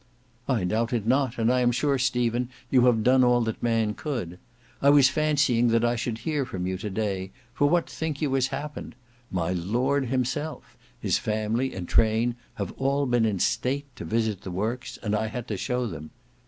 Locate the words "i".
0.47-0.63, 1.53-1.59, 4.81-4.89, 5.85-5.95, 15.15-15.27